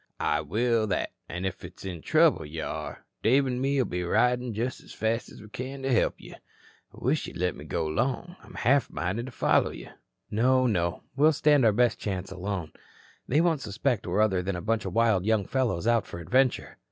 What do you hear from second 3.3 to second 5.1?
an' me'll be ridin' just as